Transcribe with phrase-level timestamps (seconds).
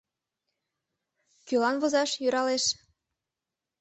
[1.47, 2.65] Кӧлан возаш йӧралеш?